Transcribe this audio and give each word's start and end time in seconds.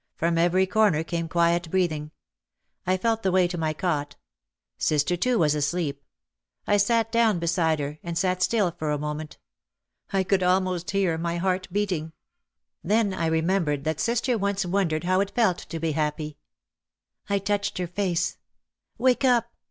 From 0.15 0.39
every 0.39 0.65
corner 0.65 1.03
came 1.03 1.29
quiet 1.29 1.69
breathing. 1.69 2.09
I 2.87 2.97
felt 2.97 3.21
the 3.21 3.31
way 3.31 3.47
to 3.47 3.55
my 3.55 3.71
cot. 3.71 4.15
Sister, 4.79 5.15
too, 5.15 5.37
was 5.37 5.53
asleep. 5.53 6.03
I 6.65 6.77
sat 6.77 7.11
down 7.11 7.37
beside 7.37 7.77
her, 7.77 7.99
and 8.01 8.17
sat 8.17 8.41
still 8.41 8.71
for 8.71 8.89
a 8.89 8.97
moment. 8.97 9.37
I 10.11 10.23
could 10.23 10.41
almost 10.41 10.89
hear 10.89 11.19
my 11.19 11.37
heart 11.37 11.67
beating. 11.71 12.13
Then 12.83 13.13
I 13.13 13.27
remembered 13.27 13.83
that 13.83 13.99
sister 13.99 14.39
once 14.39 14.65
won 14.65 14.89
dered 14.89 15.03
how 15.03 15.19
it 15.21 15.35
felt 15.35 15.59
to 15.59 15.79
be 15.79 15.91
happy. 15.91 16.39
I 17.29 17.37
touched 17.37 17.77
her 17.77 17.85
face, 17.85 18.39
"Wake 18.97 19.23
up!" 19.23 19.53